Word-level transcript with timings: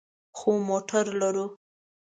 خو 0.37 0.51
موټر 0.67 1.05
لرو 1.19 1.45